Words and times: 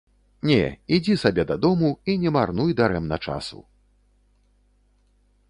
Не, 0.51 0.55
ідзі 0.95 1.15
сабе 1.23 1.43
дадому 1.51 1.91
і 2.13 2.15
не 2.23 2.29
марнуй 2.39 2.75
дарэмна 2.81 3.21
часу. 3.27 3.63